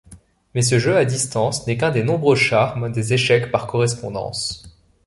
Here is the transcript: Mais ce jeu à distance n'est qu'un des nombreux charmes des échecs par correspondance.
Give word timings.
Mais 0.55 0.63
ce 0.63 0.79
jeu 0.79 0.97
à 0.97 1.05
distance 1.05 1.67
n'est 1.67 1.77
qu'un 1.77 1.91
des 1.91 2.01
nombreux 2.03 2.35
charmes 2.35 2.91
des 2.91 3.13
échecs 3.13 3.51
par 3.51 3.67
correspondance. 3.67 4.63